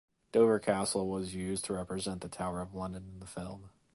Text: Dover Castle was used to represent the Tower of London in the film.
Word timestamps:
Dover 0.31 0.57
Castle 0.57 1.07
was 1.07 1.35
used 1.35 1.63
to 1.65 1.73
represent 1.73 2.21
the 2.21 2.27
Tower 2.27 2.59
of 2.61 2.73
London 2.73 3.07
in 3.13 3.19
the 3.19 3.27
film. 3.27 3.69